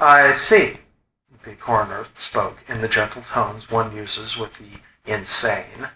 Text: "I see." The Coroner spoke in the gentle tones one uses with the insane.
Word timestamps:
"I 0.00 0.30
see." 0.32 0.80
The 1.44 1.54
Coroner 1.54 2.06
spoke 2.16 2.60
in 2.68 2.80
the 2.80 2.88
gentle 2.88 3.20
tones 3.22 3.68
one 3.68 3.94
uses 3.94 4.34
with 4.34 4.54
the 4.54 4.80
insane. 5.04 5.90